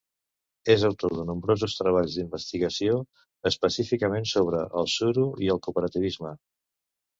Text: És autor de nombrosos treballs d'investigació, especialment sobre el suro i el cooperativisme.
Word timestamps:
És 0.75 0.85
autor 0.87 1.11
de 1.17 1.25
nombrosos 1.27 1.75
treballs 1.79 2.15
d'investigació, 2.15 2.97
especialment 3.51 4.27
sobre 4.33 4.65
el 4.83 4.91
suro 4.97 5.29
i 5.47 5.55
el 5.57 5.65
cooperativisme. 5.69 6.37